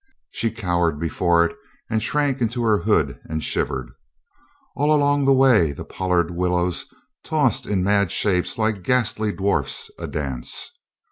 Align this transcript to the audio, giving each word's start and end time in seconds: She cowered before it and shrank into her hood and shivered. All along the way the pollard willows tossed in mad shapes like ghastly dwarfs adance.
She 0.31 0.49
cowered 0.49 0.97
before 0.99 1.45
it 1.45 1.55
and 1.87 2.01
shrank 2.01 2.41
into 2.41 2.63
her 2.63 2.79
hood 2.79 3.19
and 3.25 3.43
shivered. 3.43 3.91
All 4.75 4.91
along 4.91 5.25
the 5.25 5.31
way 5.33 5.73
the 5.73 5.85
pollard 5.85 6.31
willows 6.31 6.87
tossed 7.23 7.67
in 7.67 7.83
mad 7.83 8.11
shapes 8.11 8.57
like 8.57 8.81
ghastly 8.81 9.31
dwarfs 9.31 9.91
adance. 9.99 10.71